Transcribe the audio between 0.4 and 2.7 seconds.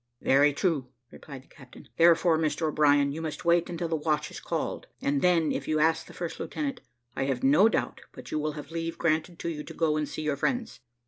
true,' replied the captain; `therefore, Mr